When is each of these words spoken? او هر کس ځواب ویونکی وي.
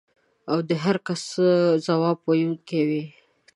او 0.51 0.57
هر 0.83 0.97
کس 1.07 1.23
ځواب 1.85 2.17
ویونکی 2.27 2.81
وي. 2.89 3.03